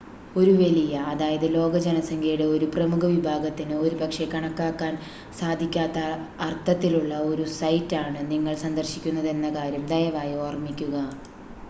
[0.35, 4.93] ഒരു വലിയ അതായത് ലോകജനസംഖ്യയുടെ ഒരു പ്രമുഖ വിഭാഗത്തിന് ഒരുപക്ഷെ കണക്കാക്കാൻ
[5.39, 5.99] സാധിക്കാത്ത
[6.41, 10.95] അർത്ഥത്തിലുള്ള ഒരു സൈറ്റ് ആണ് നിങ്ങൾ സന്ദർശിക്കുന്നതെന്ന കാര്യം ദയവായി ഓർമ്മിക്കുക